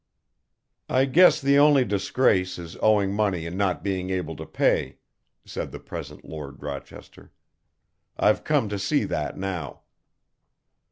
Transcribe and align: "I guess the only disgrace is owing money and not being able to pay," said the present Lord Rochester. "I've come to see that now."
"I 0.89 1.05
guess 1.05 1.39
the 1.39 1.59
only 1.59 1.85
disgrace 1.85 2.57
is 2.57 2.75
owing 2.81 3.13
money 3.13 3.45
and 3.45 3.55
not 3.55 3.83
being 3.83 4.09
able 4.09 4.35
to 4.37 4.47
pay," 4.47 4.97
said 5.45 5.71
the 5.71 5.77
present 5.79 6.25
Lord 6.27 6.63
Rochester. 6.63 7.31
"I've 8.17 8.43
come 8.43 8.67
to 8.69 8.79
see 8.79 9.03
that 9.03 9.37
now." 9.37 9.81